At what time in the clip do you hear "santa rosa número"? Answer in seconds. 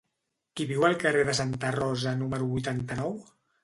1.43-2.53